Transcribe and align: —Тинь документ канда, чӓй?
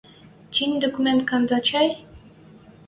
—Тинь 0.53 0.79
документ 0.83 1.21
канда, 1.29 1.57
чӓй? 1.67 1.89